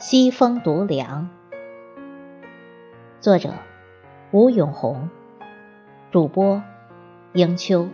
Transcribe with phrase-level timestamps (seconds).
[0.00, 1.28] 西风独凉。
[3.20, 3.52] 作者：
[4.30, 5.10] 吴永红，
[6.12, 6.62] 主播：
[7.32, 7.88] 迎秋。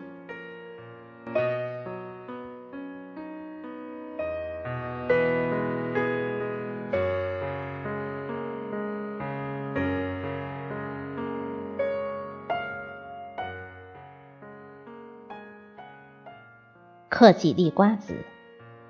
[17.08, 18.14] 嗑几粒瓜子，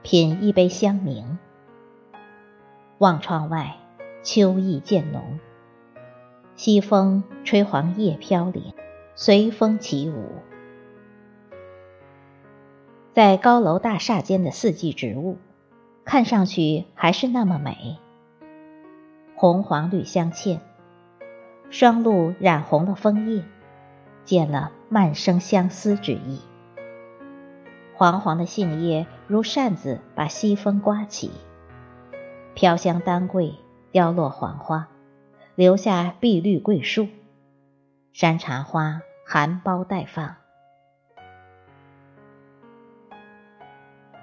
[0.03, 1.39] 品一杯香茗。
[3.05, 3.77] 望窗外，
[4.23, 5.39] 秋意渐浓。
[6.57, 8.73] 西风吹黄叶飘零，
[9.15, 10.25] 随风起舞。
[13.13, 15.37] 在高楼大厦间的四季植物，
[16.07, 17.99] 看上去还是那么美。
[19.37, 20.61] 红黄绿相嵌，
[21.69, 23.45] 双露染红了枫叶，
[24.25, 26.41] 见了漫生相思之意。
[27.97, 31.31] 黄黄的杏叶如扇子，把西风刮起，
[32.55, 33.55] 飘香丹桂，
[33.93, 34.89] 凋落黄花，
[35.55, 37.09] 留下碧绿桂树。
[38.13, 40.37] 山茶花含苞待放。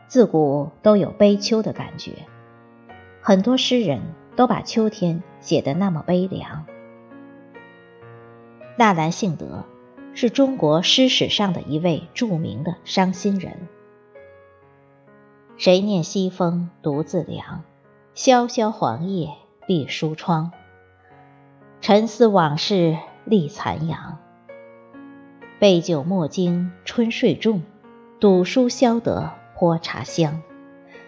[0.08, 2.26] 自古都有悲秋的感觉，
[3.22, 4.02] 很多诗人
[4.36, 6.66] 都把秋天写得那么悲凉。
[8.78, 9.66] 纳兰性德。
[10.14, 13.70] 是中国诗史上的一位著名的伤心人。
[15.56, 17.64] 谁念西风独自凉，
[18.14, 19.30] 萧萧黄叶
[19.67, 20.52] 闭疏窗。
[21.81, 24.17] 沉思往事立残阳，
[25.59, 27.64] 杯酒莫惊春睡重，
[28.20, 30.42] 赌书消得泼茶香。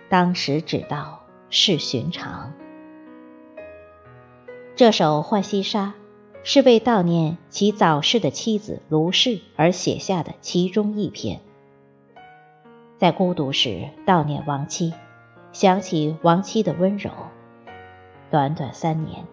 [0.09, 2.53] 当时只道是寻常。
[4.75, 5.93] 这首《浣溪沙》。
[6.45, 11.39] 是为悼念其早逝的妻子卢氏而写下的其中一篇。
[12.97, 14.93] 在孤独时悼念亡妻，
[15.53, 17.11] 想起亡妻的温柔。
[18.29, 19.25] 短短三年，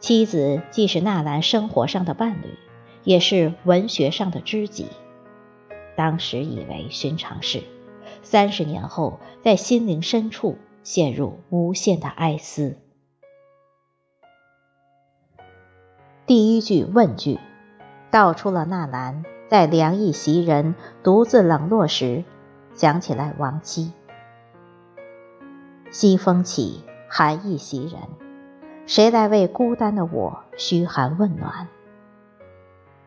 [0.00, 2.58] 妻子既是纳兰生活上的伴侣，
[3.04, 4.88] 也是文学上的知己。
[5.96, 7.62] 当时以为寻常事，
[8.22, 12.76] 三十年后，在心灵深处陷入无限的哀思。
[16.26, 17.38] 第一句问句，
[18.10, 22.24] 道出了纳兰在凉意袭人、独自冷落时，
[22.74, 23.92] 想起来亡妻。
[25.92, 28.00] 西风起，寒意袭人，
[28.86, 31.66] 谁来为孤单的我嘘寒问暖？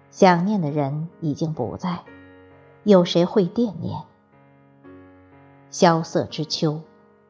[0.09, 2.03] 想念的人已经不在，
[2.83, 4.01] 有谁会惦念？
[5.69, 6.81] 萧瑟之秋，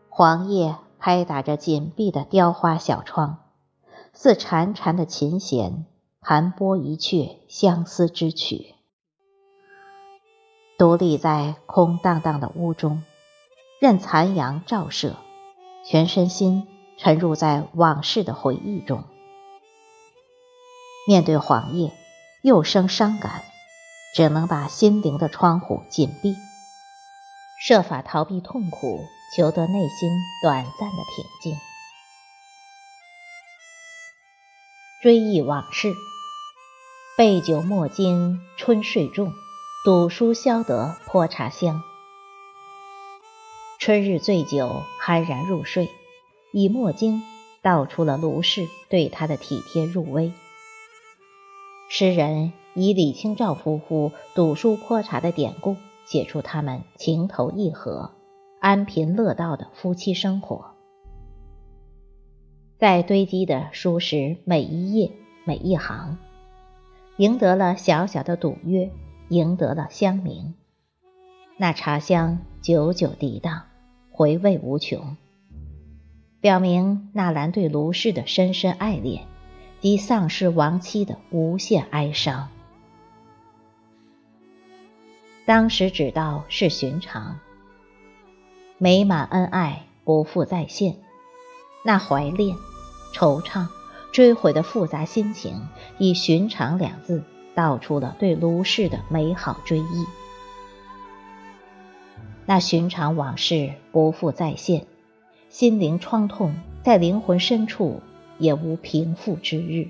[0.09, 3.37] 黄叶拍打着紧闭的雕花小窗。
[4.11, 5.85] 似潺潺的琴弦，
[6.19, 8.73] 弹拨一阙相思之曲。
[10.79, 13.03] 独立在空荡荡的屋中，
[13.79, 15.15] 任残阳照射，
[15.85, 16.67] 全身心
[16.97, 19.03] 沉入在往事的回忆中。
[21.07, 21.91] 面对黄叶，
[22.41, 23.43] 又生伤感，
[24.15, 26.35] 只能把心灵的窗户紧闭，
[27.61, 28.99] 设法逃避痛苦，
[29.35, 30.09] 求得内心
[30.41, 31.59] 短暂的平静。
[35.01, 35.93] 追忆往事，
[37.17, 39.33] 杯酒莫惊春睡重，
[39.83, 41.83] 赌书消得泼茶香。
[43.79, 45.89] 春日醉酒酣然入睡，
[46.53, 47.21] 以墨经
[47.61, 50.31] 道出了卢氏对他的体贴入微。
[51.89, 55.75] 诗人以李清照夫妇赌书泼茶的典故，
[56.05, 58.11] 写出他们情投意合、
[58.61, 60.73] 安贫乐道的夫妻生活。
[62.79, 65.11] 在堆积的书识每一页
[65.43, 66.17] 每一行，
[67.17, 68.89] 赢得了小小的赌约，
[69.27, 70.53] 赢得了香茗。
[71.57, 73.63] 那茶香久久涤荡，
[74.15, 75.17] 回味无穷，
[76.39, 79.25] 表明纳兰对卢氏的深深爱恋
[79.81, 82.49] 及丧失亡妻的无限哀伤。
[85.47, 87.39] 当时只道是寻常，
[88.77, 90.97] 美满恩爱不复再现，
[91.83, 92.55] 那怀恋。
[93.15, 93.67] 惆怅、
[94.11, 95.67] 追悔的复杂心情，
[95.97, 97.23] 以“寻常”两字
[97.55, 100.05] 道出了对卢氏的美好追忆。
[102.45, 104.85] 那寻常往事不复再现，
[105.49, 108.01] 心灵创痛在灵魂深处
[108.37, 109.89] 也无平复之日。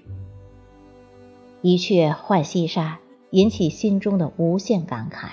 [1.62, 3.00] 一阙《浣溪沙》
[3.32, 5.30] 引起心中的无限感慨。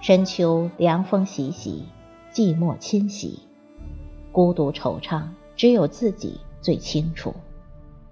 [0.00, 1.84] 深秋凉风习习，
[2.32, 3.40] 寂寞侵袭，
[4.32, 5.22] 孤独惆怅。
[5.56, 7.34] 只有自己最清楚，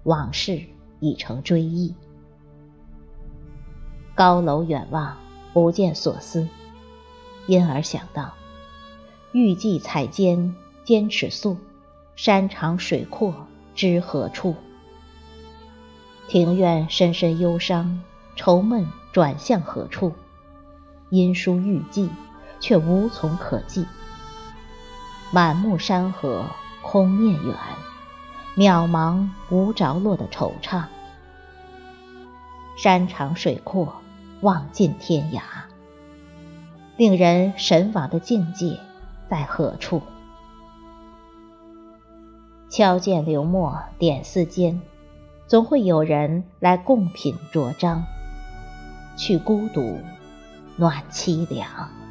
[0.01, 0.63] 往事
[0.99, 1.93] 已成追忆。
[4.15, 5.15] 高楼远望，
[5.53, 6.47] 不见所思，
[7.47, 8.33] 因而想到：
[9.31, 10.53] 欲寄彩笺，
[10.83, 11.57] 坚尺素，
[12.15, 14.55] 山长水阔知何处？
[16.27, 18.01] 庭院深深忧伤，
[18.35, 20.13] 愁闷转向何处？
[21.09, 22.09] 音书欲寄，
[22.59, 23.85] 却无从可寄。
[25.31, 26.45] 满目山河
[26.81, 27.55] 空念远，
[28.55, 30.85] 渺茫无着落的惆怅。
[32.77, 34.01] 山长水阔，
[34.41, 35.41] 望尽天涯。
[36.97, 38.79] 令人神往的境界
[39.29, 40.01] 在何处？
[42.69, 44.81] 敲剑流墨点丝间，
[45.45, 48.05] 总会有人来共品酌章，
[49.17, 49.99] 去孤独，
[50.77, 52.04] 暖凄凉。